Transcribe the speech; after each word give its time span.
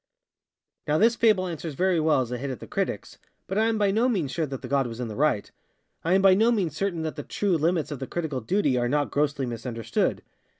Now 0.87 0.97
this 0.97 1.15
fable 1.15 1.45
answers 1.45 1.75
very 1.75 1.99
well 1.99 2.21
as 2.21 2.31
a 2.31 2.39
hit 2.39 2.49
at 2.49 2.59
the 2.59 2.65
criticsŌĆöbut 2.65 3.19
I 3.57 3.65
am 3.67 3.77
by 3.77 3.91
no 3.91 4.09
means 4.09 4.31
sure 4.31 4.47
that 4.47 4.63
the 4.63 4.67
god 4.67 4.87
was 4.87 4.99
in 4.99 5.09
the 5.09 5.15
right. 5.15 5.51
I 6.03 6.15
am 6.15 6.23
by 6.23 6.33
no 6.33 6.51
means 6.51 6.75
certain 6.75 7.03
that 7.03 7.17
the 7.17 7.21
true 7.23 7.55
limits 7.55 7.91
of 7.91 7.99
the 7.99 8.07
critical 8.07 8.41
duty 8.41 8.79
are 8.79 8.89
not 8.89 9.11
grossly 9.11 9.45
misunderstood. 9.45 10.23